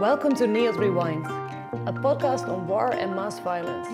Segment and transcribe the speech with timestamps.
[0.00, 1.26] Welcome to NIOD Rewind,
[1.88, 3.88] a podcast on war and mass violence.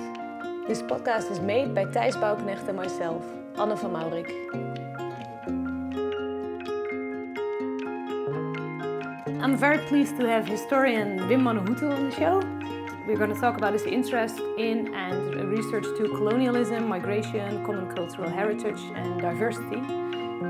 [0.69, 3.25] This podcast is made by Thijs Bouwknecht and myself,
[3.57, 4.29] Anne van Maurik.
[9.43, 12.43] I'm very pleased to have historian Wim Manuhutu on the show.
[13.07, 18.29] We're going to talk about his interest in and research to colonialism, migration, common cultural
[18.29, 19.81] heritage, and diversity.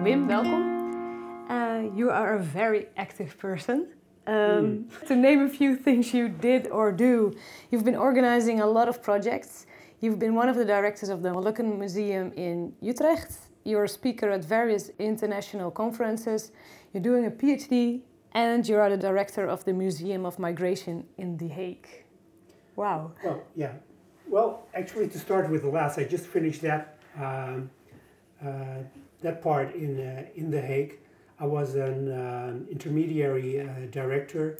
[0.02, 1.46] Wim, welcome.
[1.48, 3.86] Uh, you are a very active person.
[4.26, 7.34] Um, To name a few things you did or do,
[7.70, 9.66] you've been organizing a lot of projects.
[10.00, 13.32] You've been one of the directors of the Molukken Museum in Utrecht.
[13.64, 16.52] You're a speaker at various international conferences.
[16.92, 21.36] You're doing a PhD, and you are the director of the Museum of Migration in
[21.38, 21.88] The Hague.
[22.76, 23.12] Wow.
[23.24, 23.72] Well, yeah.
[24.28, 27.70] Well, actually, to start with the last, I just finished that um,
[28.44, 28.82] uh,
[29.22, 30.98] that part in uh, in The Hague.
[31.38, 34.58] I was an um, intermediary uh, director,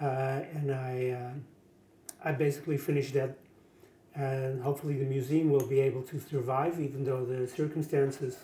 [0.00, 3.38] uh, and I uh, I basically finished that,
[4.14, 8.38] and hopefully the museum will be able to survive, even though the circumstances.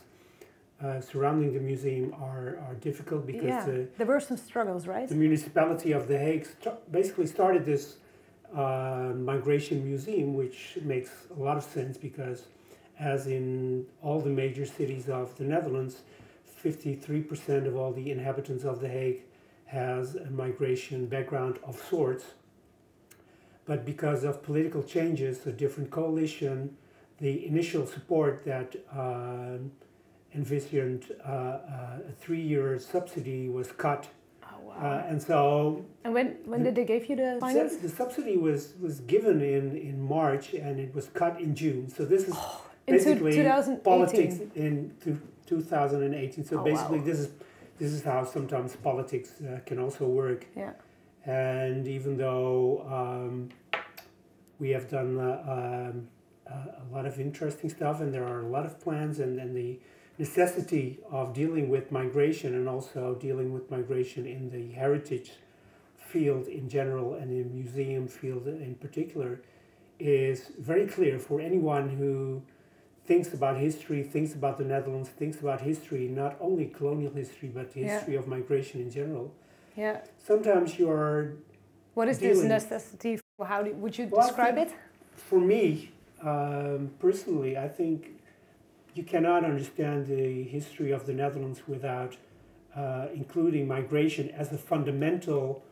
[0.82, 5.08] Uh, surrounding the museum are, are difficult because yeah, the, there were some struggles, right?
[5.08, 7.94] the municipality of The Hague st- basically started this
[8.54, 12.46] uh, migration museum, which makes a lot of sense because,
[12.98, 16.02] as in all the major cities of the Netherlands,
[16.64, 19.22] 53% of all the inhabitants of The Hague
[19.66, 22.24] has a migration background of sorts.
[23.66, 26.76] But because of political changes, a different coalition,
[27.18, 29.58] the initial support that uh,
[30.34, 34.08] envisioned uh, uh, a three-year subsidy was cut,
[34.42, 35.04] Oh, uh, wow.
[35.08, 37.76] and so and when, when did they give you the finance?
[37.76, 41.88] the subsidy was, was given in, in March and it was cut in June.
[41.88, 43.42] So this is two- basically
[43.82, 46.44] politics in two, 2018.
[46.44, 47.04] So Oh, basically, wow.
[47.04, 47.28] this is
[47.78, 50.46] this is how sometimes politics uh, can also work.
[50.56, 50.72] Yeah.
[51.24, 53.48] And even though um,
[54.58, 56.08] we have done uh, um,
[56.46, 59.80] a lot of interesting stuff, and there are a lot of plans, and, and the
[60.18, 65.32] necessity of dealing with migration and also dealing with migration in the heritage
[65.96, 69.40] field in general and in museum field in particular
[69.98, 72.42] is very clear for anyone who
[73.06, 77.72] thinks about history, thinks about the Netherlands, thinks about history, not only colonial history, but
[77.72, 77.94] the Yeah.
[77.98, 79.32] history of migration in general.
[79.76, 80.00] Yeah.
[80.18, 81.34] Sometimes you are
[81.94, 83.20] What is this Dealing- necessity?
[83.40, 84.70] How do, would you Well, describe it?
[85.14, 85.92] for me,
[86.22, 88.20] um, personally, I think
[88.94, 92.16] you cannot understand the history of the Netherlands without
[92.74, 95.62] uh, including migration as a fundamental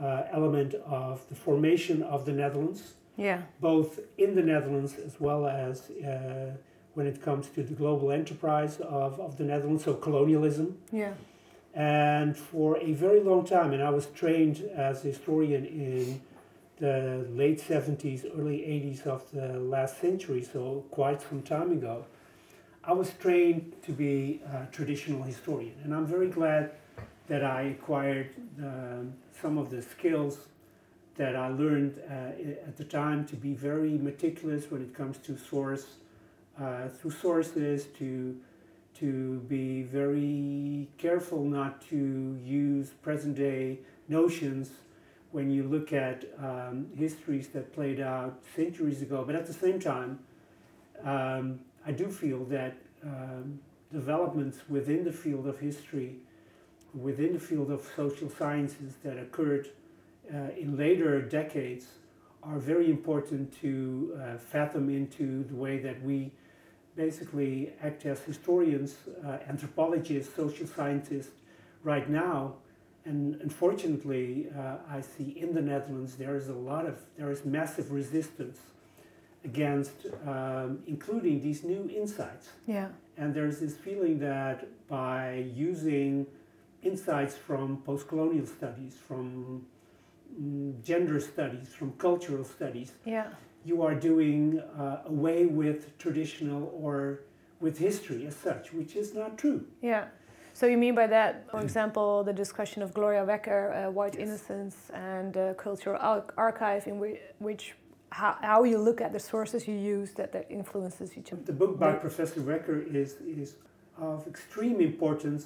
[0.00, 3.42] uh, element of the formation of the Netherlands, Yeah.
[3.60, 6.52] both in the Netherlands as well as uh,
[6.96, 10.78] when it comes to the global enterprise of, of the Netherlands, so colonialism.
[10.90, 11.12] Yeah.
[11.74, 16.22] And for a very long time, and I was trained as a historian in
[16.78, 22.06] the late 70s, early 80s of the last century, so quite some time ago,
[22.82, 25.74] I was trained to be a traditional historian.
[25.84, 26.70] And I'm very glad
[27.28, 30.38] that I acquired um, some of the skills
[31.16, 32.12] that I learned uh,
[32.68, 35.84] at the time to be very meticulous when it comes to source,
[36.60, 38.36] uh, through sources, to
[38.98, 43.78] to be very careful not to use present day
[44.08, 44.70] notions
[45.32, 49.22] when you look at um, histories that played out centuries ago.
[49.26, 50.20] But at the same time,
[51.04, 53.60] um, I do feel that um,
[53.92, 56.16] developments within the field of history,
[56.94, 59.68] within the field of social sciences that occurred
[60.32, 61.86] uh, in later decades
[62.42, 66.32] are very important to uh, fathom into the way that we
[66.96, 71.32] basically act as historians, uh, anthropologists, social scientists
[71.84, 72.54] right now.
[73.04, 77.44] And unfortunately, uh, I see in the Netherlands there is a lot of, there is
[77.44, 78.58] massive resistance
[79.44, 82.48] against um, including these new insights.
[82.66, 82.88] Yeah.
[83.16, 86.26] And there's this feeling that by using
[86.82, 89.64] insights from post colonial studies, from
[90.40, 93.28] mm, gender studies, from cultural studies, Yeah.
[93.66, 97.22] You are doing uh, away with traditional or
[97.58, 99.66] with history as such, which is not true.
[99.82, 100.04] Yeah.
[100.52, 104.22] So you mean by that, for example, the discussion of Gloria Wekker, uh, white Yes.
[104.28, 107.74] innocence, and uh, cultural ar- archive, in which, which
[108.12, 111.42] how, how you look at the sources you use that, that influences each other.
[111.42, 111.92] The book by.
[111.94, 113.56] Professor Wekker is, is
[113.98, 115.44] of extreme importance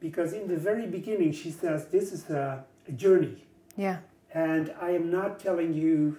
[0.00, 3.44] because in the very beginning she says this is a, a journey
[3.76, 3.98] Yeah.
[4.34, 6.16] and I am not telling you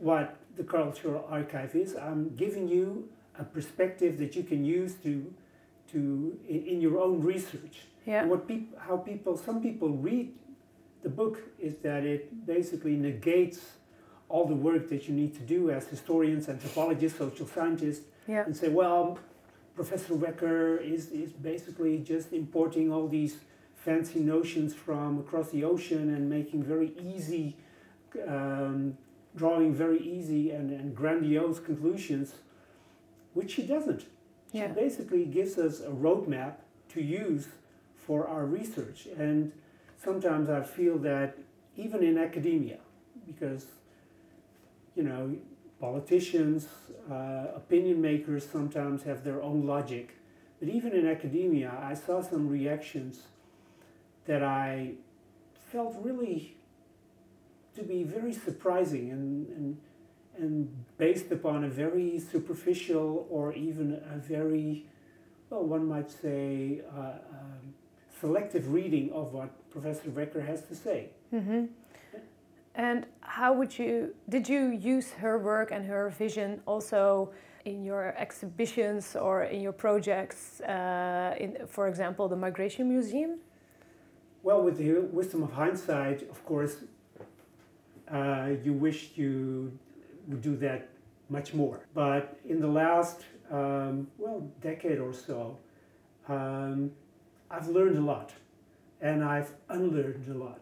[0.00, 1.94] what the cultural archive is.
[1.96, 3.08] I'm giving you
[3.38, 5.32] a perspective that you can use to
[5.92, 7.76] to in, in your own research.
[8.06, 8.24] Yeah.
[8.26, 10.32] What peop, how people some people read
[11.02, 13.60] the book is that it basically negates
[14.28, 18.44] all the work that you need to do as historians, anthropologists, social scientists, Yeah.
[18.44, 19.18] and say, well,
[19.74, 23.36] Professor Wekker is, is basically just importing all these
[23.74, 27.56] fancy notions from across the ocean and making very easy,
[28.26, 28.98] um,
[29.38, 32.34] drawing very easy and, and grandiose conclusions,
[33.34, 34.04] which she doesn't.
[34.52, 36.54] She basically gives us a roadmap
[36.90, 37.48] to use
[37.94, 39.06] for our research.
[39.16, 39.52] And
[40.02, 41.38] sometimes I feel that
[41.76, 42.78] even in academia,
[43.26, 43.66] because,
[44.96, 45.36] you know,
[45.80, 46.66] politicians,
[47.10, 50.16] uh, opinion makers sometimes have their own logic.
[50.58, 53.22] But even in academia, I saw some reactions
[54.26, 54.94] that I
[55.70, 56.56] felt really
[57.78, 59.78] to be very surprising and, and,
[60.36, 64.86] and based upon a very superficial or even a very,
[65.48, 67.00] well, one might say, uh,
[67.38, 67.74] um,
[68.20, 71.10] selective reading of what Professor Wekker has to say.
[71.30, 71.66] hmm
[72.74, 74.62] And how would you, did you
[74.94, 77.30] use her work and her vision also
[77.64, 83.38] in your exhibitions or in your projects, uh, in, for example, the Migration Museum?
[84.42, 86.76] Well, with the wisdom of hindsight, of course,
[88.12, 89.72] uh, you wish you
[90.28, 90.88] would do that
[91.28, 91.80] much more.
[91.94, 95.58] But in the last, um, well, decade or so,
[96.28, 96.90] um,
[97.50, 98.32] I've learned a lot,
[99.00, 100.60] and I've unlearned a lot,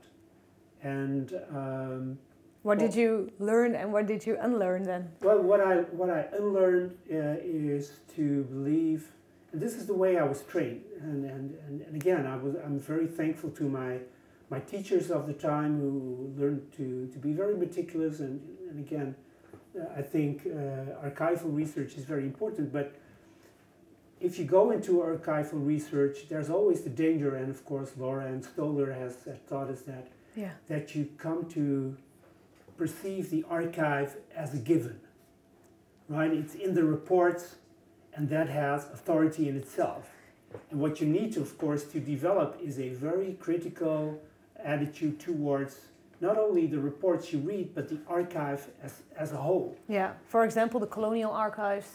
[0.82, 2.18] and um,
[2.62, 5.10] What did you learn and what did you unlearn then?
[5.22, 9.10] well, what I what I unlearned uh, is to believe,
[9.52, 12.54] and this is the way I was trained, and, and, and, and again, I was
[12.64, 13.98] I'm very thankful to my
[14.50, 18.40] my teachers of the time who learned to, to be very meticulous, and,
[18.70, 19.14] and again,
[19.78, 22.94] uh, I think uh, archival research is very important, but
[24.20, 28.42] if you go into archival research, there's always the danger, and of course, Laura Ann
[28.42, 30.52] Stoler has uh, taught us that Yeah.
[30.68, 31.96] that you come to
[32.78, 35.00] perceive the archive as a given,
[36.08, 36.32] right?
[36.32, 37.56] It's in the reports,
[38.14, 40.10] and that has authority in itself.
[40.70, 44.20] And what you need to, of course, to develop is a very critical
[44.64, 45.76] attitude towards
[46.20, 49.76] not only the reports you read, but the archive as, as a whole.
[49.88, 50.12] Yeah.
[50.28, 51.88] For example, the colonial archives,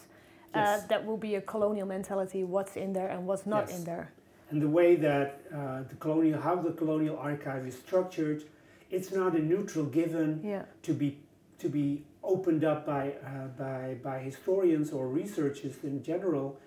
[0.53, 0.83] Yes.
[0.83, 3.79] uh, that will be a colonial mentality, what's in there and what's not Yes.
[3.79, 4.11] in there.
[4.51, 8.43] and the way that uh, the colonial, how the colonial archive is structured,
[8.89, 10.41] it's not a neutral given.
[10.43, 10.63] Yeah.
[10.83, 11.17] to be
[11.59, 16.59] to be opened up by uh, by by historians or researchers in general,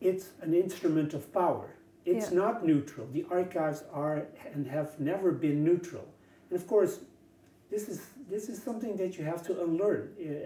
[0.00, 1.66] it's an instrument of power.
[2.08, 2.38] It's Yeah.
[2.42, 3.06] not neutral.
[3.12, 6.06] The archives are and have never been neutral.
[6.48, 7.00] And of course,
[7.70, 7.98] this is
[8.30, 10.04] this is something that you have to unlearn,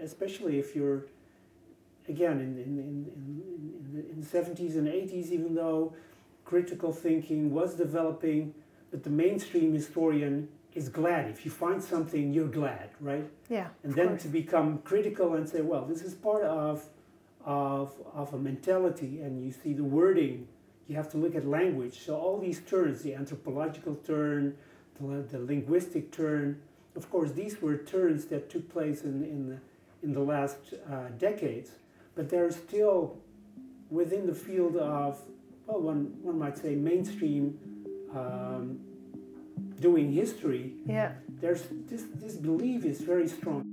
[0.09, 1.01] especially if you're
[2.13, 5.93] again in in, in, in, in, the, 70s and 80s, even though
[6.45, 8.53] critical thinking was developing,
[8.91, 11.29] but the mainstream historian is glad.
[11.29, 13.27] If you find something, you're glad, right?
[13.49, 13.67] Yeah.
[13.83, 14.23] And then course.
[14.23, 16.85] to become critical and say, well, this is part of,
[17.45, 20.47] of, of a mentality, and you see the wording,
[20.87, 21.99] you have to look at language.
[22.05, 24.55] So all these turns, the anthropological turn,
[24.99, 26.61] the, the linguistic turn,
[26.95, 29.57] of course, these were turns that took place in, in, the,
[30.03, 30.57] in the last
[30.91, 31.71] uh, decades,
[32.15, 33.17] but they're still
[33.89, 35.19] within the field of,
[35.65, 37.57] well, one, one might say mainstream
[38.15, 38.79] um,
[39.79, 41.13] doing history, Yeah.
[41.41, 43.72] there's this, this belief is very strong.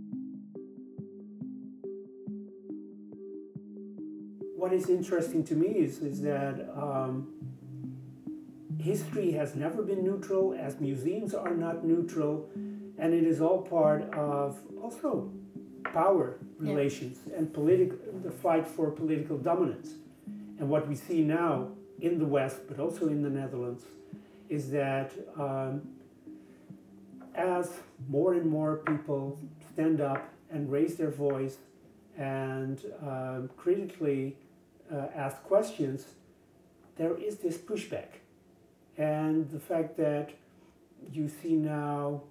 [4.71, 7.27] What is interesting to me is, is that um,
[8.79, 12.49] history has never been neutral, as museums are not neutral,
[12.97, 15.29] and it is all part of also
[15.83, 16.71] power Yeah.
[16.71, 19.89] relations and political the fight for political dominance.
[20.61, 21.53] And what we see now
[22.01, 23.83] in the West, but also in the Netherlands,
[24.49, 25.11] is that
[25.47, 25.83] um,
[27.35, 27.67] as
[28.09, 29.37] more and more people
[29.73, 31.57] stand up and raise their voice
[32.17, 34.37] and um, critically
[34.93, 36.07] uh, ask questions,
[36.97, 38.09] there is this pushback.
[38.99, 40.31] And the fact that
[41.13, 42.23] you see now,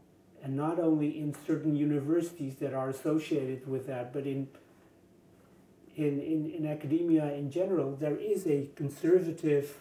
[0.44, 4.48] and not only in certain universities that are associated with that, but in
[5.96, 9.76] in, in, in academia in general, there is a conservative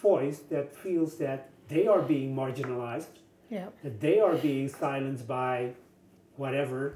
[0.00, 3.18] voice that feels that they are being marginalized
[3.50, 3.66] Yeah.
[3.82, 5.72] that they are being silenced by
[6.36, 6.94] whatever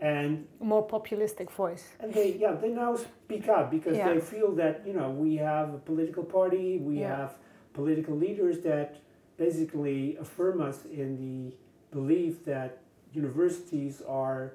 [0.00, 1.84] and More populistic voice.
[2.00, 4.12] and they yeah they now speak up because Yeah.
[4.12, 7.16] they feel that you know we have a political party we Yeah.
[7.16, 7.32] have
[7.72, 8.96] political leaders that
[9.38, 11.54] basically affirm us in the
[11.90, 12.78] belief that
[13.12, 14.52] universities are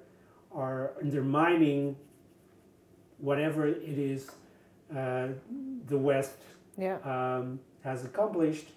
[0.54, 1.96] are undermining
[3.18, 4.30] whatever it is
[4.96, 5.28] uh,
[5.88, 6.38] the west
[6.78, 6.98] Yeah.
[7.14, 8.70] um, has accomplished,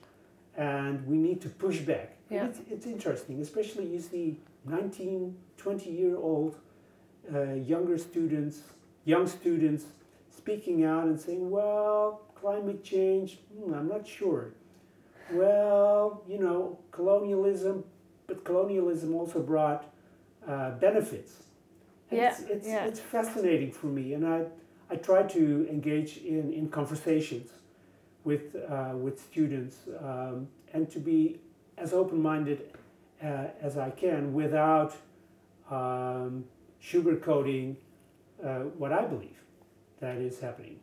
[0.57, 2.17] and we need to push back.
[2.31, 2.47] Yeah.
[2.47, 6.57] It's, it's interesting, especially you see 19, 20 year old
[7.33, 8.61] uh, younger students,
[9.05, 9.85] young students
[10.37, 14.53] speaking out and saying, well, climate change, hmm, I'm not sure.
[15.31, 17.85] Well, you know, colonialism,
[18.27, 19.91] but colonialism also brought
[20.47, 21.33] uh, benefits.
[22.11, 22.85] And Yeah, It's, it's, yeah.
[22.85, 24.45] it's fascinating for me, and I,
[24.91, 27.51] I try to engage in, in conversations
[28.25, 31.41] with, uh, with students um, and to be
[31.79, 32.71] as open minded
[33.23, 34.95] uh, as I can without
[35.71, 36.45] um,
[36.83, 37.77] sugarcoating
[38.45, 39.39] uh, what I believe
[40.01, 40.79] that is happening.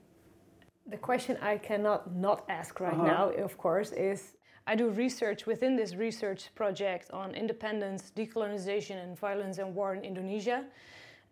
[0.88, 3.06] The question I cannot not ask right Uh-huh.
[3.06, 9.18] now, of course, is I do research within this research project on independence, decolonization, and
[9.18, 10.66] violence and war in Indonesia.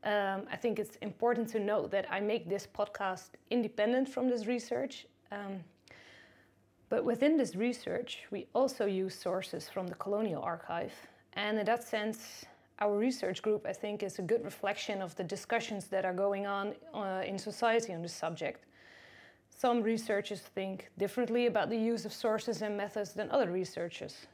[0.03, 4.45] Um, I think it's important to note that I make this podcast independent from this
[4.45, 5.07] research.
[5.31, 5.63] Um,
[6.89, 10.93] but within this research, we also use sources from the Colonial Archive.
[11.33, 12.45] And in that sense,
[12.79, 16.47] our research group, I think, is a good reflection of the discussions that are going
[16.47, 18.65] on uh, in society on this subject.
[19.49, 24.27] Some researchers think differently about the use of sources and methods than other researchers.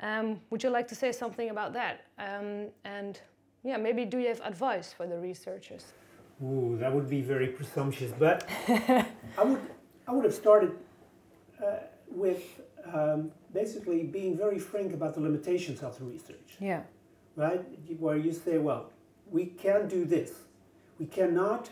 [0.00, 2.06] Um, would you like to say something about that?
[2.18, 3.20] Um, and
[3.62, 5.92] yeah, maybe do you have advice for the researchers?
[6.42, 9.60] Ooh, that would be very presumptuous, but I would
[10.08, 10.72] I would have started
[11.62, 11.76] uh,
[12.10, 12.60] with
[12.92, 16.82] um, basically being very frank about the limitations of the research, Yeah.
[17.36, 17.64] right?
[17.98, 18.90] Where you say, well,
[19.30, 20.32] we can't do this,
[20.98, 21.70] we cannot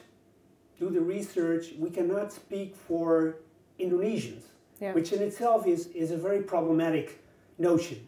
[0.79, 3.37] do the research, we cannot speak for
[3.81, 4.45] Indonesians,
[4.81, 4.93] Yeah.
[4.95, 7.23] which in itself is, is a very problematic
[7.59, 8.07] notion,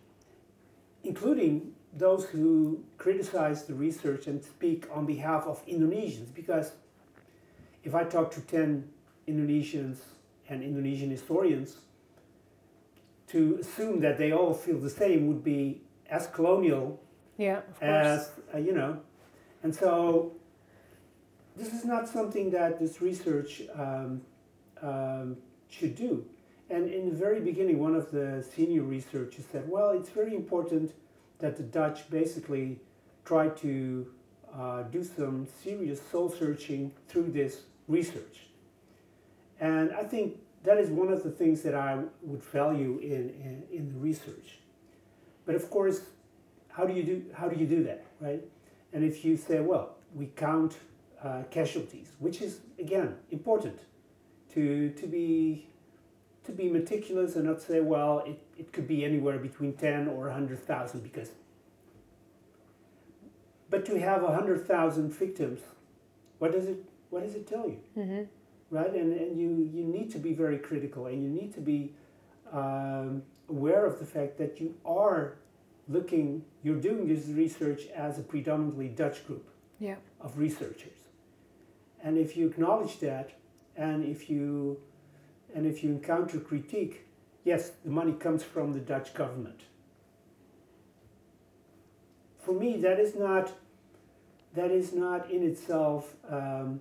[1.02, 6.32] including those who criticize the research and speak on behalf of Indonesians.
[6.32, 6.72] Because
[7.82, 8.88] if I talk to 10
[9.26, 9.98] Indonesians
[10.48, 11.78] and Indonesian historians,
[13.32, 17.00] to assume that they all feel the same would be as colonial
[17.38, 19.00] Yeah, of as uh, you know.
[19.62, 20.32] And so
[21.56, 24.22] this is not something that this research um,
[24.82, 25.36] um,
[25.68, 26.24] should do.
[26.70, 30.92] And in the very beginning one of the senior researchers said well it's very important
[31.38, 32.78] that the dutch basically
[33.24, 34.06] try to
[34.54, 38.48] uh, do some serious soul searching through this research.
[39.60, 43.62] And i think that is one of the things that i would value in, in,
[43.72, 44.58] in the research.
[45.46, 46.02] But of course
[46.68, 48.42] how do you do how do you do that right?
[48.92, 50.76] And if you say well we count
[51.22, 53.78] uh, casualties which is again important
[54.54, 55.66] to to be
[56.44, 60.26] to be meticulous and not say well it, it could be anywhere between 10 or
[60.26, 61.30] 100,000 because
[63.68, 65.60] but to have 100,000 victims
[66.38, 67.80] what does it what does it tell you?
[67.94, 68.22] Hmm
[68.70, 68.92] right?
[68.94, 71.92] And, and you, you need to be very critical and you need to be
[72.52, 75.34] um, aware of the fact that you are
[75.88, 79.48] looking, you're doing this research as a predominantly Dutch group
[79.78, 79.96] Yeah.
[80.20, 80.98] of researchers.
[82.02, 83.32] And if you acknowledge that
[83.76, 84.78] and if you,
[85.54, 87.06] and if you encounter critique,
[87.44, 89.62] yes, the money comes from the Dutch government.
[92.38, 93.52] For me, that is not,
[94.54, 96.80] that is not in itself um,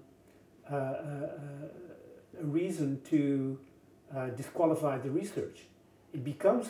[0.72, 3.60] uh, uh, uh, a reason to
[4.16, 5.66] uh, disqualify the research.
[6.14, 6.68] It becomes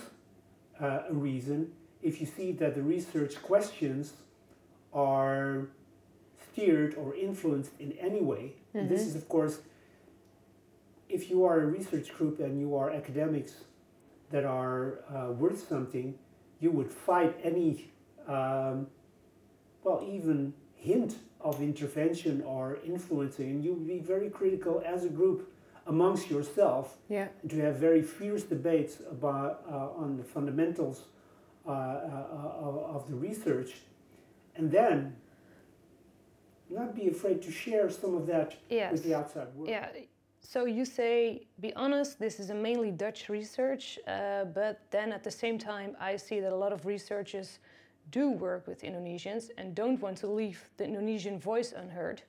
[0.82, 4.14] uh, a reason if you see that the research questions
[4.94, 5.68] are
[6.52, 8.54] steered or influenced in any way.
[8.74, 9.60] And This is, of course,
[11.10, 13.54] if you are a research group and you are academics
[14.32, 16.18] that are uh, worth something,
[16.60, 17.92] you would fight any,
[18.28, 18.88] um,
[19.84, 25.10] well, even hint of intervention or influencing, and you would be very critical as a
[25.10, 25.52] group
[25.88, 27.28] amongst yourself Yeah.
[27.48, 31.06] to have very fierce debates about uh, on the fundamentals
[31.66, 33.72] uh, uh, of, the research,
[34.56, 35.16] and then
[36.70, 38.92] not be afraid to share some of that Yes.
[38.92, 39.70] with the outside world.
[39.70, 39.90] Yeah.
[40.42, 45.24] So you say, be honest, this is a mainly Dutch research, uh, but then at
[45.24, 47.60] the same time, I see that a lot of researchers
[48.12, 52.22] do work with Indonesians and don't want to leave the Indonesian voice unheard.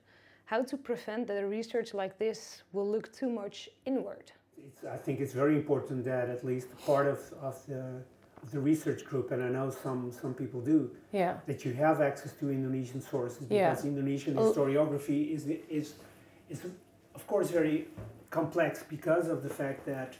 [0.45, 4.33] How to prevent that a research like this will look too much inward?
[4.67, 8.03] It's, I think it's very important that at least part of, of, the,
[8.51, 11.39] the research group, and I know some, some people do, Yeah.
[11.47, 13.71] that you have access to Indonesian sources Yeah.
[13.71, 14.53] because Indonesian Oh.
[14.53, 15.95] historiography is, is,
[16.49, 16.61] is,
[17.15, 17.89] of course, very
[18.31, 20.17] complex because of the fact that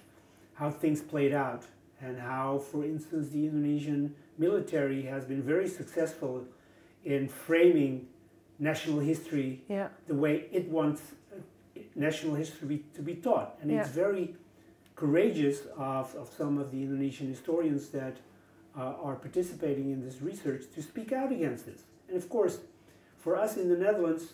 [0.55, 1.65] how things played out
[2.03, 6.45] and how, for instance, the Indonesian military has been very successful
[7.05, 8.07] in framing
[8.59, 9.89] national history Yeah.
[10.07, 13.51] the way it wants uh, national history to be taught.
[13.61, 14.35] And it's very
[14.97, 18.17] courageous of, of some of the Indonesian historians that
[18.77, 21.81] uh, are participating in this research to speak out against this.
[22.09, 22.59] And of course,
[23.19, 24.25] for us in the Netherlands,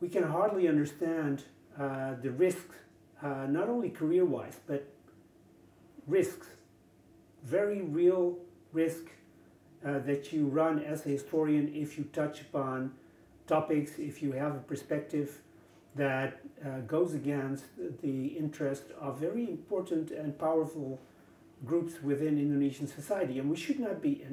[0.00, 1.44] we can hardly understand
[1.78, 2.76] uh, the risks,
[3.22, 4.82] uh, not only career wise, but
[6.06, 6.48] risks,
[7.44, 8.36] very real
[8.72, 9.04] risk
[9.84, 12.92] uh, that you run as a historian if you touch upon
[13.46, 15.40] topics, if you have a perspective
[15.94, 17.64] that uh, goes against
[18.00, 20.98] the interest of very important and powerful
[21.64, 23.38] groups within Indonesian society.
[23.38, 24.24] And we should not be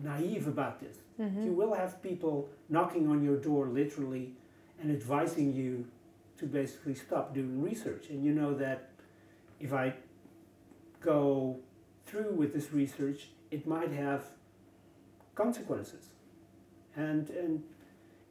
[0.00, 0.98] naive about this.
[1.20, 1.44] Mm-hmm.
[1.46, 4.32] You will have people knocking on your door literally
[4.80, 5.86] and advising you
[6.38, 8.10] to basically stop doing research.
[8.10, 8.90] And you know that
[9.58, 9.94] if I
[11.00, 11.58] go
[12.08, 14.24] through with this research, it might have
[15.34, 16.08] consequences.
[16.96, 17.62] And, and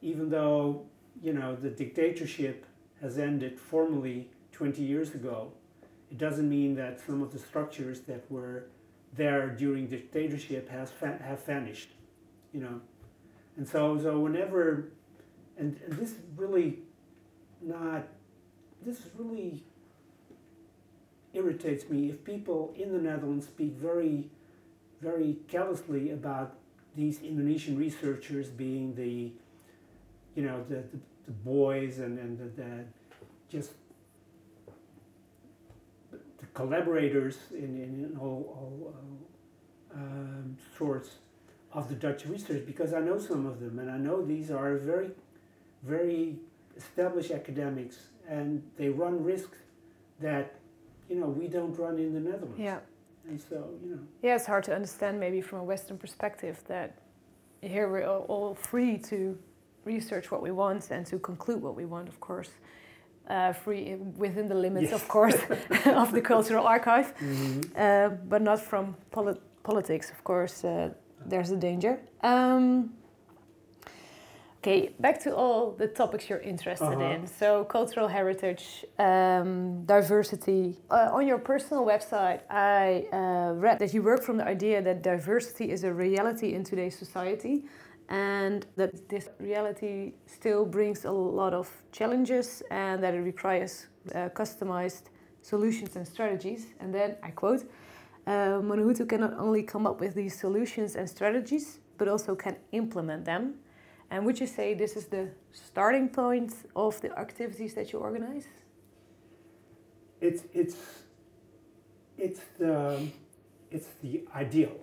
[0.02, 0.86] even though
[1.22, 2.66] you know the dictatorship
[3.00, 5.52] has ended formally 20 years ago,
[6.10, 8.66] it doesn't mean that some of the structures that were
[9.16, 11.90] there during dictatorship has fa- have vanished,
[12.52, 12.80] you know,
[13.56, 14.90] and so so whenever,
[15.56, 16.80] and, and this really
[17.60, 18.06] not,
[18.84, 19.64] this really
[21.32, 24.30] irritates me if people in the Netherlands speak very,
[25.00, 26.54] very callously about
[26.96, 29.32] these Indonesian researchers being the,
[30.34, 32.84] you know, the, the, the boys and, and the, the
[33.48, 33.72] just
[36.10, 38.94] the collaborators in, in, in all, all
[39.94, 41.10] uh, um, sorts
[41.72, 44.76] of the Dutch research because I know some of them and I know these are
[44.76, 45.10] very,
[45.82, 46.36] very
[46.76, 47.96] established academics
[48.28, 49.58] and they run risks
[50.20, 50.57] that
[51.08, 52.58] you know we don't run in the Netherlands.
[52.58, 52.78] Yeah.
[53.28, 54.00] And so you know.
[54.22, 56.98] Yeah, it's hard to understand maybe from a Western perspective that
[57.60, 59.38] here we're all free to
[59.84, 62.50] research what we want and to conclude what we want, of course.
[63.28, 65.02] Uh, free within the limits, yes.
[65.02, 65.34] of course,
[66.02, 67.60] of the cultural archive, mm-hmm.
[67.76, 70.10] uh, but not from polit- politics.
[70.10, 70.94] Of course, uh,
[71.26, 72.00] there's a danger.
[72.22, 72.94] Um,
[74.68, 77.14] Okay, back to all the topics you're interested uh-huh.
[77.14, 77.26] in.
[77.26, 80.76] So, cultural heritage, um, diversity.
[80.90, 85.02] Uh, on your personal website, I uh, read that you work from the idea that
[85.02, 87.64] diversity is a reality in today's society
[88.10, 94.28] and that this reality still brings a lot of challenges and that it requires uh,
[94.34, 95.04] customized
[95.40, 96.66] solutions and strategies.
[96.80, 97.62] And then I quote
[98.26, 103.24] uh, Manuhutu cannot only come up with these solutions and strategies, but also can implement
[103.24, 103.54] them
[104.10, 108.46] and would you say this is the starting point of the activities that you organize?
[110.20, 110.76] It's it's
[112.16, 113.06] it's the
[113.70, 114.76] it's the ideal.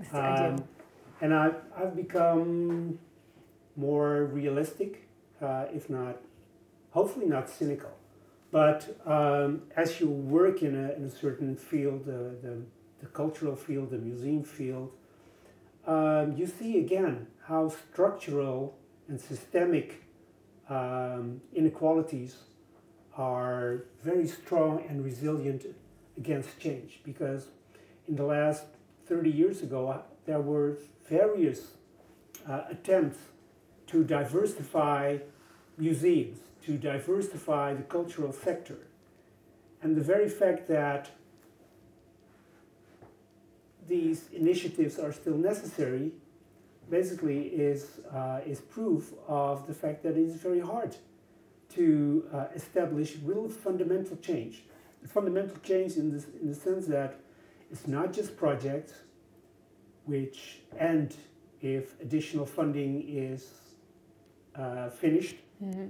[0.00, 0.68] It's the um, ideal.
[1.20, 2.98] And I've I've become
[3.76, 5.06] more realistic,
[5.40, 6.16] uh, if not,
[6.90, 7.90] hopefully not cynical.
[8.50, 12.62] But um, as you work in a, in a certain field, uh, the,
[13.00, 14.92] the cultural field, the museum field,
[15.86, 18.76] um, you see again how structural
[19.08, 20.02] and systemic
[20.68, 22.36] um, inequalities
[23.16, 25.64] are very strong and resilient
[26.18, 27.48] against change because
[28.08, 28.64] in the last
[29.06, 31.72] 30 years ago uh, there were various
[32.48, 33.18] uh, attempts
[33.86, 35.18] to diversify
[35.78, 38.78] museums, to diversify the cultural sector.
[39.82, 41.10] And the very fact that
[43.88, 46.12] these initiatives are still necessary
[46.90, 50.96] basically is, uh, is proof of the fact that it is very hard
[51.74, 54.64] to uh, establish real fundamental change.
[55.08, 57.20] Fundamental change in, this, in the sense that
[57.70, 58.92] it's not just projects
[60.04, 61.16] which end
[61.60, 63.50] if additional funding is
[64.54, 65.36] uh, finished.
[65.62, 65.86] Mm-hmm.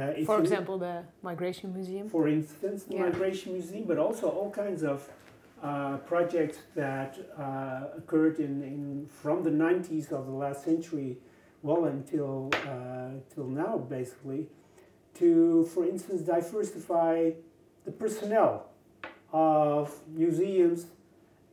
[0.00, 2.08] Uh, for example, the Migration Museum.
[2.08, 3.02] For instance, the yeah.
[3.02, 5.06] Migration Museum, but also all kinds of
[5.62, 11.18] uh, projects that uh, occurred in, in from the 90s of the last century
[11.62, 14.46] well until uh, till now basically
[15.14, 17.30] to for instance diversify
[17.84, 18.70] the personnel
[19.32, 20.86] of museums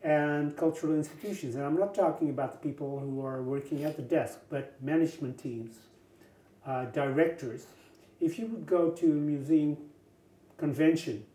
[0.04, 1.56] and cultural institutions.
[1.56, 5.38] And i'm not talking about the people who are working at the desk but management
[5.38, 5.76] teams
[6.66, 7.66] uh, directors.
[8.22, 9.78] If you would go to a museum
[10.58, 11.26] convention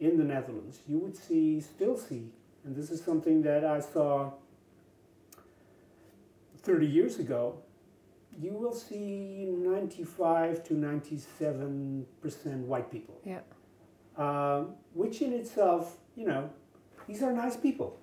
[0.00, 2.30] in the Netherlands, you would see, still see,
[2.64, 4.32] and this is something that I saw
[6.62, 7.58] 30 years ago,
[8.38, 12.04] you will see 95 to 97%
[12.66, 13.20] white people.
[13.24, 13.40] Yeah.
[14.18, 16.50] Um, which in itself, you know,
[17.06, 17.98] these are nice people.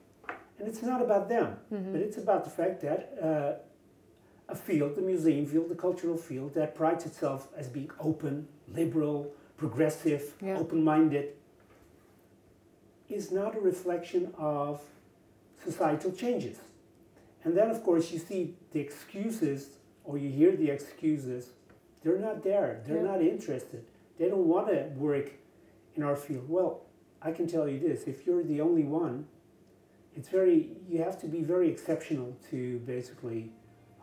[0.58, 1.92] And it's not about them, mm-hmm.
[1.92, 3.54] but it's about the fact that uh,
[4.52, 9.32] a field, the museum field, the cultural field, that prides itself as being open, liberal,
[9.58, 10.58] progressive, yeah.
[10.58, 11.34] open minded,
[13.10, 14.82] is not a reflection of
[15.64, 16.60] societal changes.
[17.44, 19.70] And then, of course, you see the excuses,
[20.04, 21.52] or you hear the excuses.
[22.04, 22.82] They're not there.
[22.86, 23.12] They're Yeah.
[23.12, 23.86] not interested.
[24.18, 25.32] They don't want to work
[25.96, 26.50] in our field.
[26.50, 26.82] Well,
[27.22, 29.28] I can tell you this: if you're the only one,
[30.16, 30.70] it's very.
[30.90, 33.52] You have to be very exceptional to basically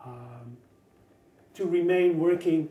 [0.05, 0.57] um,
[1.53, 2.69] to remain working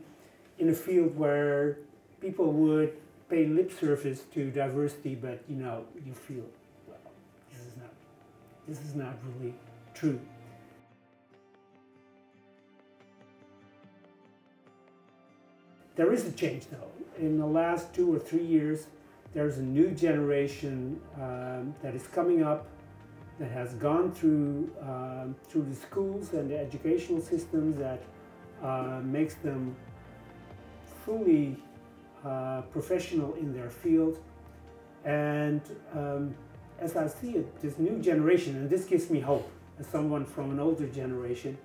[0.57, 1.77] in a field where
[2.19, 2.93] people would
[3.31, 6.43] pay lip service to diversity, but you know you feel
[6.85, 6.97] well,
[7.49, 7.93] this is not
[8.67, 9.53] this is not really
[9.93, 10.19] true.
[15.95, 16.91] There is a change though.
[17.17, 18.87] In the last two or three years,
[19.33, 22.67] there's a new generation um, that is coming up
[23.39, 28.03] that has gone through um, through the schools and the educational systems that
[28.61, 29.73] uh, makes them
[31.05, 31.57] fully
[32.25, 34.19] uh, professional in their field.
[35.05, 35.61] And
[35.93, 36.35] um,
[36.79, 40.51] as I see it, this new generation, and this gives me hope as someone from
[40.51, 41.57] an older generation,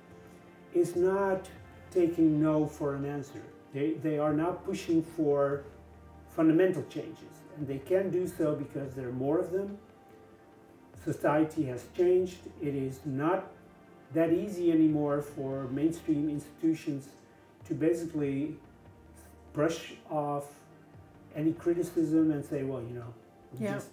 [0.74, 1.48] is not
[1.90, 3.42] taking no for an answer.
[3.72, 5.64] They, they are now pushing for
[6.34, 9.78] fundamental changes, and they can do so because there are more of them.
[11.04, 12.38] Society has changed.
[12.62, 13.50] It is not
[14.12, 17.08] that easy anymore for mainstream institutions
[17.66, 18.56] to basically
[19.56, 20.44] brush off
[21.34, 23.12] any criticism and say, well, you know,
[23.58, 23.74] Yeah.
[23.74, 23.88] just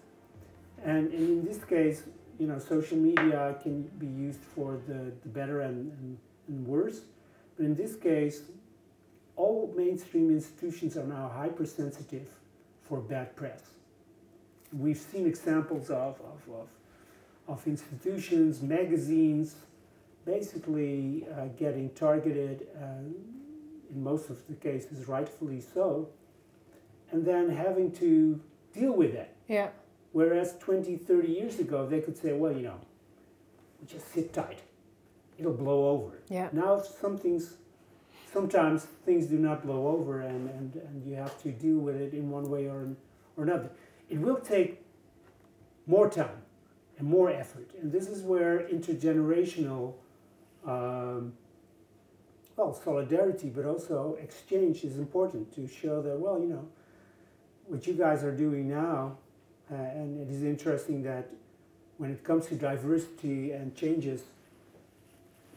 [0.83, 2.03] and, and in this case,
[2.37, 6.17] you know, social media can be used for the, the better and, and,
[6.49, 6.99] and worse.
[7.55, 8.41] But in this case,
[9.37, 12.27] all mainstream institutions are now hypersensitive
[12.87, 13.61] for bad press.
[14.77, 16.67] We've seen examples of, of, of,
[17.47, 19.55] of institutions, magazines,
[20.25, 22.85] basically uh, getting targeted, uh,
[23.93, 26.09] in most of the cases, rightfully so,
[27.11, 28.39] and then having to
[28.73, 29.33] deal with that.
[29.47, 29.69] Yeah.
[30.11, 32.79] Whereas 20, 30 years ago, they could say, well, you know,
[33.87, 34.59] just sit tight.
[35.37, 36.19] It'll blow over.
[36.29, 36.49] Yeah.
[36.51, 37.55] Now, some things,
[38.31, 42.13] sometimes things do not blow over, and, and, and you have to deal with it
[42.13, 42.95] in one way or,
[43.37, 43.69] or another.
[44.09, 44.83] It will take
[45.87, 46.43] more time
[46.97, 47.71] and more effort.
[47.81, 49.93] And this is where intergenerational,
[50.65, 51.33] um,
[52.55, 56.67] well, solidarity, but also exchange is important to show that, well, you know,
[57.67, 59.17] what you guys are doing now,
[59.71, 61.29] uh, and it is interesting that
[61.97, 64.23] when it comes to diversity and changes,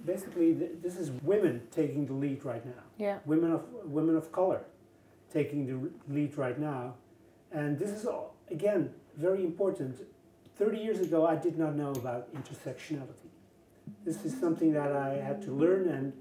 [0.04, 2.82] basically th- this is women taking the lead right now.
[2.98, 3.18] Yeah.
[3.26, 4.62] women of women of color
[5.32, 6.94] taking the lead right now.
[7.52, 9.98] And this is all, again very important.
[10.58, 13.30] 30 years ago i did not know about intersectionality.
[14.04, 16.12] This is something that i had to learn and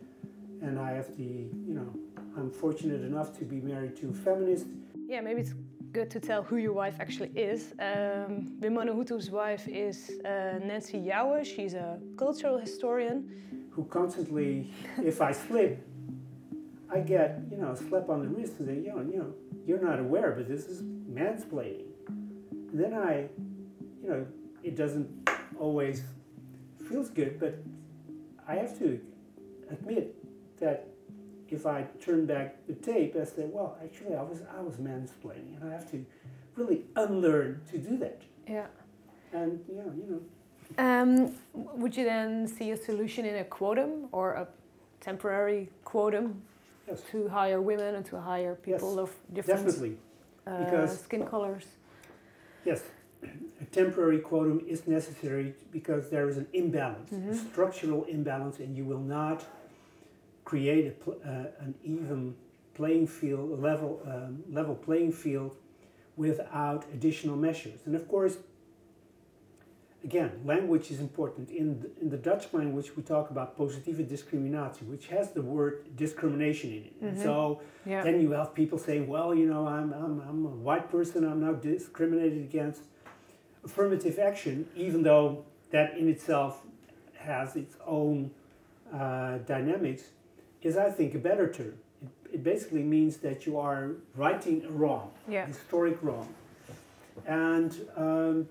[0.68, 1.32] and i have the
[1.70, 1.90] you know
[2.38, 4.66] i'm fortunate enough to be married to a feminist
[5.14, 5.54] Yeah, maybe it's
[5.98, 7.60] good to tell who your wife actually is.
[7.88, 11.40] Um, Wim Manuhutu's wife is uh, Nancy Jouwe.
[11.54, 11.90] She's a
[12.24, 13.18] cultural historian.
[13.76, 14.50] who constantly
[15.12, 15.74] if i slip
[16.96, 19.30] i get you know a slap on the wrist and say you know, you know
[19.68, 20.78] you're not aware but this is
[21.18, 21.92] mansplaining
[22.70, 23.14] and then i
[24.02, 24.22] you know
[24.70, 25.08] it doesn't
[25.66, 25.98] always
[26.88, 27.54] feels good but
[28.52, 28.88] i have to
[29.76, 30.06] admit
[30.60, 30.88] that
[31.50, 35.60] if i turn back the tape i say well actually i was i was mansplaining
[35.62, 36.06] and i have to
[36.56, 38.68] really unlearn to do that Yeah.
[39.34, 40.22] and yeah you know
[40.78, 41.12] Um,
[41.54, 44.48] would you then see a solution in a quotum or a
[45.00, 46.42] temporary quotum
[46.88, 49.98] yes to hire women and to hire people Yes, of different definitely
[50.48, 51.66] uh, skin colors?
[52.66, 52.82] Yes,
[53.62, 57.36] a temporary quorum is necessary because there is an imbalance, a Mhm.
[57.36, 59.40] structural imbalance, and you will not
[60.46, 62.36] create a pl- uh, an even
[62.76, 65.56] playing field, level, um, level playing field
[66.16, 67.80] without additional measures.
[67.86, 68.38] And of course,
[70.04, 71.50] again, language is important.
[71.50, 75.96] In the, in the Dutch language, we talk about positieve discriminatie, which has the word
[75.96, 76.94] discrimination in it.
[77.02, 77.24] And Mhm.
[77.24, 78.04] so Yeah.
[78.04, 81.42] then you have people saying, well, you know, I'm, I'm, I'm a white person, I'm
[81.42, 82.82] now discriminated against.
[83.64, 86.62] Affirmative action, even though that in itself
[87.16, 88.30] has its own
[88.94, 90.04] uh, dynamics,
[90.66, 91.76] is, I think, a better term.
[92.02, 95.46] It, it basically means that you are righting a wrong, yeah.
[95.46, 96.28] historic wrong.
[97.28, 98.50] And um,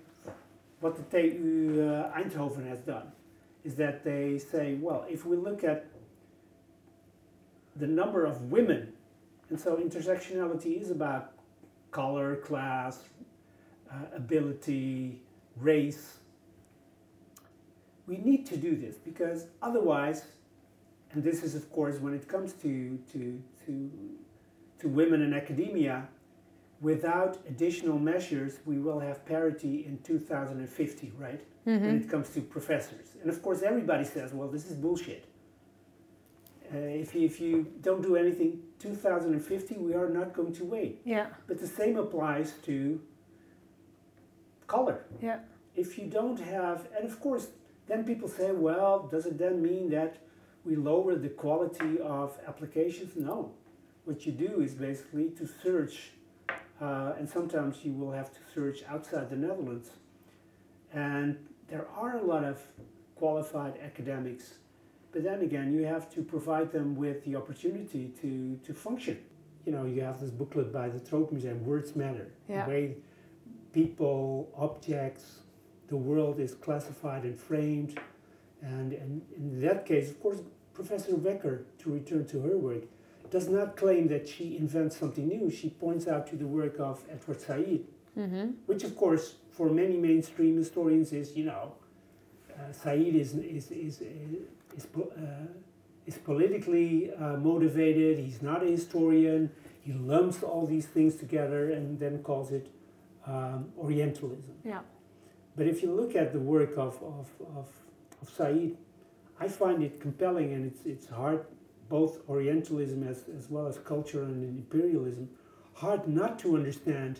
[0.79, 3.11] what the TU uh, Eindhoven has done
[3.63, 5.87] is that they say, well, if we look at
[7.75, 8.93] the number of women,
[9.49, 11.33] and so intersectionality is about
[11.91, 13.03] color, class,
[13.91, 15.19] uh, ability,
[15.57, 16.17] race.
[18.07, 20.25] We need to do this because otherwise,
[21.15, 23.89] and this is of course when it comes to to to
[24.79, 26.07] to women in academia,
[26.81, 31.41] without additional measures, we will have parity in 2050, right?
[31.65, 31.85] Mm-hmm.
[31.85, 33.15] When it comes to professors.
[33.21, 35.25] And of course, everybody says, well, this is bullshit.
[36.73, 41.01] Uh, if, you, if you don't do anything, 2050, we are not going to wait.
[41.05, 41.27] Yeah.
[41.47, 43.01] But the same applies to
[44.67, 45.05] color.
[45.21, 45.39] Yeah.
[45.75, 47.47] If you don't have, and of course,
[47.87, 50.17] then people say, well, does it then mean that
[50.65, 53.15] we lower the quality of applications?
[53.15, 53.51] No.
[54.05, 56.11] What you do is basically to search,
[56.81, 59.89] uh, and sometimes you will have to search outside the Netherlands.
[60.93, 62.61] And there are a lot of
[63.15, 64.55] qualified academics,
[65.11, 69.19] but then again, you have to provide them with the opportunity to, to function.
[69.65, 72.27] You know, you have this booklet by the Tropenmuseum, Words Matter.
[72.47, 72.65] Yeah.
[72.65, 72.95] The way
[73.73, 75.39] people, objects,
[75.87, 77.99] the world is classified and framed.
[78.61, 80.39] And, and in that case, of course,
[80.75, 82.83] Professor Wekker, to return to her work,
[83.31, 85.49] does not claim that she invents something new.
[85.49, 87.79] She points out to the work of Edward Said,
[88.17, 88.51] mm-hmm.
[88.67, 91.73] which, of course, for many mainstream historians is, you know,
[92.53, 95.47] uh, Said is, is, is, is, uh,
[96.05, 99.49] is politically uh, motivated, he's not a historian,
[99.81, 102.69] he lumps all these things together and then calls it
[103.25, 104.55] um, Orientalism.
[104.63, 104.81] Yeah.
[105.55, 107.69] But if you look at the work of, of, of,
[108.21, 108.77] of Said,
[109.39, 111.45] I find it compelling and it's, it's hard,
[111.89, 115.29] both Orientalism as, as well as culture and imperialism,
[115.73, 117.19] hard not to understand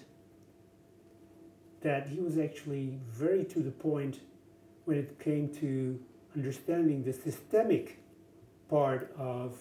[1.82, 4.22] that he was actually very to the point
[4.86, 6.00] when it came to
[6.36, 8.00] understanding the systemic
[8.70, 9.58] part of,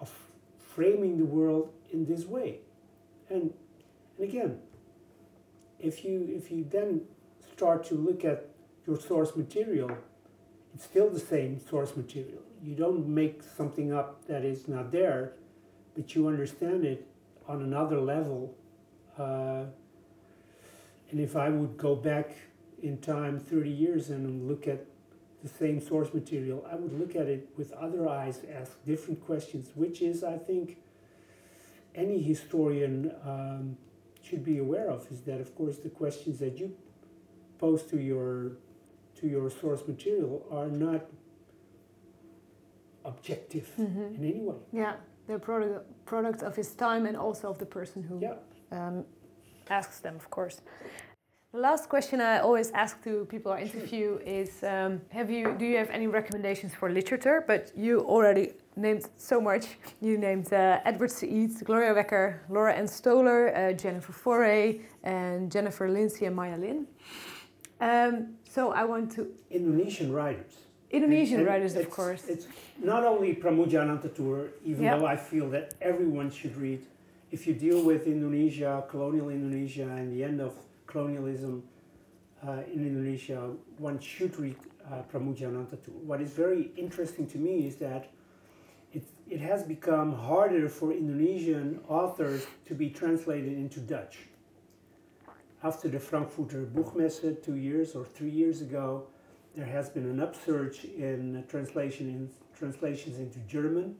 [0.00, 0.10] of
[0.58, 2.58] framing the world in this way.
[3.30, 3.52] And,
[4.18, 4.58] and again,
[5.78, 7.02] if you, if you then
[7.52, 8.48] start to look at
[8.86, 9.90] your source material,
[10.74, 12.42] it's still the same source material.
[12.62, 15.32] You don't make something up that is not there,
[15.94, 17.06] but you understand it
[17.46, 18.54] on another level.
[19.18, 19.64] Uh,
[21.10, 22.30] and if I would go back
[22.82, 24.84] in time 30 years and look at
[25.42, 29.70] the same source material, I would look at it with other eyes, ask different questions,
[29.74, 30.78] which is, I think,
[31.94, 33.76] any historian um,
[34.22, 35.10] should be aware of.
[35.10, 36.76] Is that, of course, the questions that you
[37.58, 38.52] pose to your
[39.20, 41.06] to your source material are not
[43.04, 44.14] objective mm-hmm.
[44.16, 44.56] in any way.
[44.72, 44.94] Yeah,
[45.26, 48.34] they're product product of his time and also of the person who yeah.
[48.70, 49.04] um,
[49.70, 50.60] asks them, of course.
[51.52, 55.64] The last question I always ask to people I interview is: um, Have you do
[55.64, 57.42] you have any recommendations for literature?
[57.46, 59.64] But you already named so much.
[60.00, 65.88] You named uh, Edward Said, Gloria Wekker, Laura Ann Stoler, uh, Jennifer Foray, and Jennifer
[65.88, 66.86] Lindsay and Maya Liem.
[67.80, 70.54] Um, so I want to Indonesian writers.
[70.90, 72.24] Indonesian and, and writers, of course.
[72.28, 72.46] It's
[72.82, 74.98] not only Pramoedya Ananta Toer, even yep.
[74.98, 76.84] though I feel that everyone should read.
[77.30, 80.54] If you deal with Indonesia, colonial Indonesia, and the end of
[80.86, 81.62] colonialism
[82.46, 84.56] uh, in Indonesia, one should read
[84.90, 85.94] uh, Pramoedya Ananta Toer.
[86.06, 88.08] What is very interesting to me is that
[88.94, 94.20] it, it has become harder for Indonesian authors to be translated into Dutch
[95.62, 99.06] after the Frankfurter Buchmesse two years or three years ago,
[99.56, 103.96] there has been an upsurge in translation in translations into German,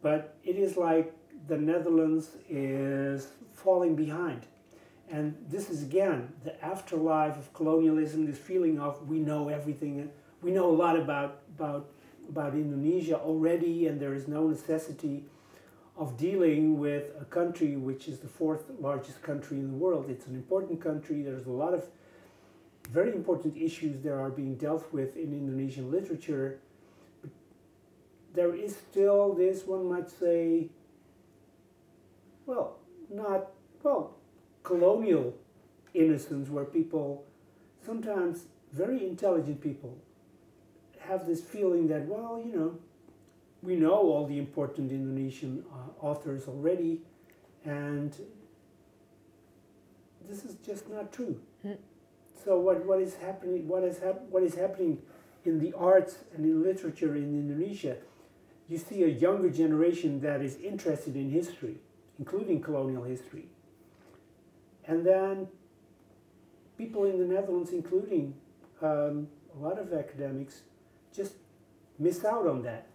[0.00, 1.12] but it is like
[1.48, 4.46] the Netherlands is falling behind.
[5.10, 10.50] And this is again the afterlife of colonialism, this feeling of we know everything, we
[10.50, 11.90] know a lot about, about,
[12.28, 15.24] about Indonesia already, and there is no necessity
[15.96, 20.10] of dealing with a country which is the fourth largest country in the world.
[20.10, 21.22] It's an important country.
[21.22, 21.86] There's a lot of
[22.90, 26.58] very important issues that are being dealt with in Indonesian literature.
[27.20, 27.30] But
[28.34, 30.68] there is still this, one might say,
[32.46, 32.78] well,
[33.08, 33.50] not,
[33.82, 34.16] well,
[34.64, 35.34] colonial
[35.94, 37.24] innocence where people,
[37.86, 39.96] sometimes very intelligent people,
[40.98, 42.78] have this feeling that, well, you know,
[43.64, 47.00] we know all the important Indonesian uh, authors already,
[47.64, 48.14] and
[50.28, 51.40] this is just not true.
[51.64, 51.78] Mm.
[52.44, 53.66] So what, what is happening?
[53.66, 55.00] What is hap- What is happening
[55.44, 57.96] in the arts and in literature in Indonesia?
[58.68, 61.76] You see a younger generation that is interested in history,
[62.18, 63.48] including colonial history,
[64.86, 65.48] and then
[66.76, 68.34] people in the Netherlands, including
[68.82, 70.62] um, a lot of academics,
[71.14, 71.34] just
[71.98, 72.88] miss out on that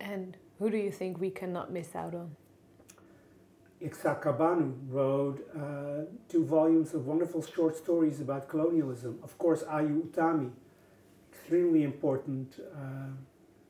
[0.00, 2.36] and who do you think we cannot miss out on?
[3.82, 9.18] Iksaka Banu wrote uh, two volumes of wonderful short stories about colonialism.
[9.22, 10.50] Of course, Ayu Utami,
[11.32, 13.12] extremely important uh,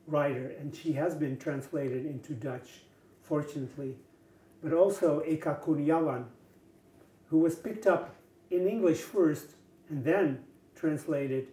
[0.08, 2.82] writer, and she has been translated into Dutch,
[3.22, 3.96] fortunately.
[4.62, 6.24] But also Eka Kurniawan,
[7.28, 8.16] who was picked up
[8.50, 9.54] in English first
[9.88, 10.42] and then
[10.74, 11.48] translated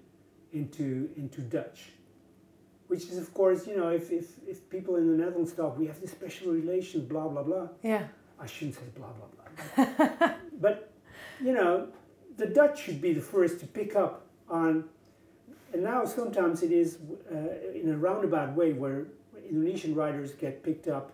[0.52, 1.92] into, into Dutch.
[2.88, 5.88] Which is, of course, you know, if, if, if people in the Netherlands talk, we
[5.88, 7.68] have this special relation, blah, blah, blah.
[7.84, 8.08] Yeah.
[8.40, 10.34] I shouldn't say blah, blah, blah.
[10.62, 10.92] but,
[11.44, 11.90] you know,
[12.38, 14.86] the Dutch should be the first to pick up on,
[15.74, 17.38] and now sometimes it is uh,
[17.76, 19.08] in a roundabout way where
[19.50, 21.12] Indonesian writers get picked up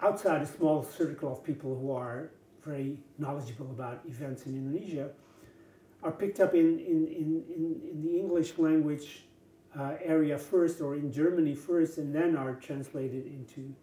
[0.00, 2.30] outside a small circle of people who are
[2.64, 5.10] very knowledgeable about events in Indonesia,
[6.02, 9.24] are picked up in, in, in, in, in the English language
[9.76, 13.74] uh, area first or in Germany first and then are translated into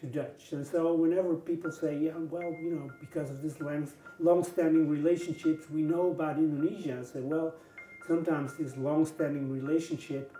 [0.00, 0.52] to Dutch.
[0.52, 3.56] And so whenever people say, yeah, well, you know, because of this
[4.18, 7.54] long-standing relationships, we know about Indonesia, I say, well,
[8.06, 10.36] sometimes this long-standing relationship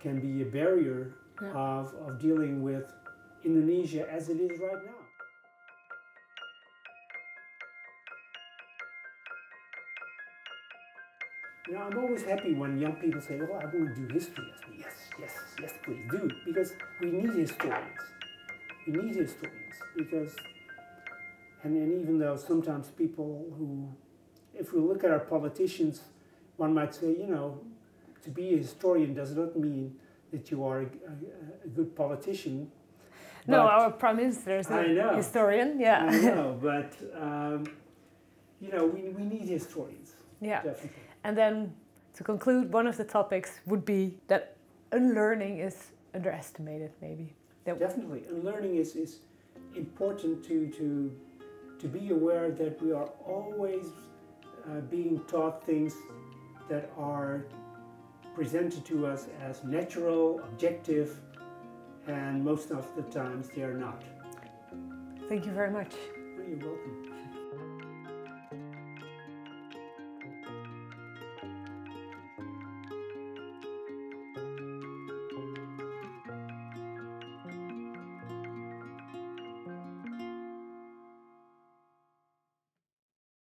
[0.00, 1.50] can be a barrier yeah.
[1.50, 2.92] of, of dealing with
[3.44, 5.03] Indonesia as it is right now.
[11.66, 14.44] You know, I'm always happy when young people say, "Oh, I want to do history."
[14.54, 18.00] I say, "Yes, yes, yes, please do," because we need historians.
[18.86, 20.36] We need historians because,
[21.62, 23.88] and, and even though sometimes people who,
[24.52, 26.02] if we look at our politicians,
[26.58, 27.58] one might say, you know,
[28.24, 29.96] to be a historian does not mean
[30.32, 32.70] that you are a, a, a good politician.
[33.46, 35.80] No, our prime minister is a historian.
[35.80, 37.64] Yeah, I know, but um,
[38.60, 40.12] you know, we, we need historians.
[40.42, 40.90] Yeah, definitely.
[41.24, 41.74] And then
[42.14, 44.56] to conclude, one of the topics would be that
[44.92, 47.34] unlearning is underestimated, maybe.
[47.64, 48.24] That Definitely.
[48.28, 49.20] Unlearning is, is
[49.74, 51.12] important to, to,
[51.78, 53.86] to be aware that we are always
[54.66, 55.94] uh, being taught things
[56.68, 57.46] that are
[58.34, 61.20] presented to us as natural, objective,
[62.06, 64.02] and most of the times they are not.
[65.28, 65.94] Thank you very much.
[66.46, 67.13] you're welcome.